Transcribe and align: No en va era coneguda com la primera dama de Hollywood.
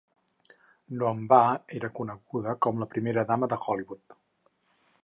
No 1.01 1.11
en 1.17 1.21
va 1.33 1.41
era 1.81 1.91
coneguda 2.01 2.57
com 2.67 2.83
la 2.85 2.89
primera 2.95 3.27
dama 3.35 3.53
de 3.55 3.61
Hollywood. 3.67 4.21